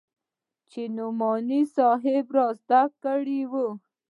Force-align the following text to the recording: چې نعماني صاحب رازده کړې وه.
چې 0.71 0.81
نعماني 0.95 1.61
صاحب 1.75 2.25
رازده 2.37 2.81
کړې 3.03 3.41
وه. 3.51 3.67